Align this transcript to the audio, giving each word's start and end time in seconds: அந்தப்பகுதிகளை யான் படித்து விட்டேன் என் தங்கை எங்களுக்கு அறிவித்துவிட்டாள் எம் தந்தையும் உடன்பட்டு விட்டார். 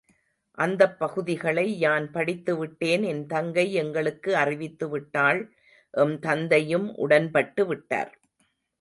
அந்தப்பகுதிகளை 0.57 1.65
யான் 1.77 2.07
படித்து 2.11 2.53
விட்டேன் 2.57 3.03
என் 3.03 3.23
தங்கை 3.25 3.67
எங்களுக்கு 3.73 4.33
அறிவித்துவிட்டாள் 4.35 5.41
எம் 5.93 6.19
தந்தையும் 6.19 6.89
உடன்பட்டு 6.97 7.65
விட்டார். 7.67 8.13